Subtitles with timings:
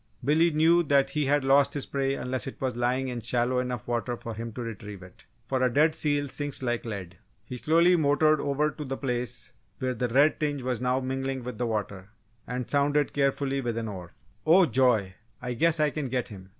[0.25, 3.87] Billy knew that he had lost his prey unless it was lying in shallow enough
[3.87, 7.19] water for him to retrieve it: for a dead seal sinks like lead.
[7.45, 11.59] He slowly motored over to the place where the red tinge was now mingling with
[11.59, 12.09] the water,
[12.47, 14.11] and sounded carefully with an oar.
[14.43, 15.13] "Oh, joy!
[15.39, 16.49] I guess I can get him!"